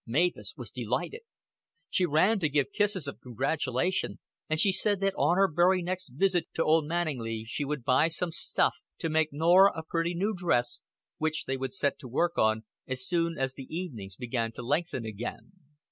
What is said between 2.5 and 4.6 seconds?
kisses of congratulation, and